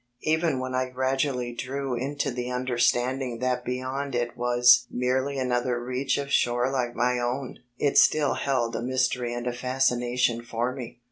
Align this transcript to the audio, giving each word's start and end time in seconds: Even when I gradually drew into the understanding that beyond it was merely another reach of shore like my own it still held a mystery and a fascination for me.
Even 0.23 0.57
when 0.59 0.73
I 0.73 0.89
gradually 0.89 1.53
drew 1.53 1.93
into 1.93 2.31
the 2.31 2.49
understanding 2.49 3.37
that 3.37 3.63
beyond 3.63 4.15
it 4.15 4.35
was 4.35 4.87
merely 4.89 5.37
another 5.37 5.79
reach 5.79 6.17
of 6.17 6.31
shore 6.33 6.71
like 6.71 6.95
my 6.95 7.19
own 7.19 7.59
it 7.77 7.99
still 7.99 8.33
held 8.33 8.75
a 8.75 8.81
mystery 8.81 9.31
and 9.31 9.45
a 9.45 9.53
fascination 9.53 10.41
for 10.41 10.73
me. 10.73 10.97